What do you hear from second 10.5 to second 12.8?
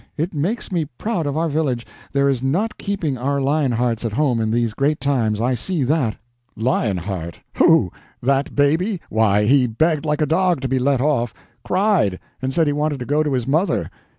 to be let off. Cried, and said he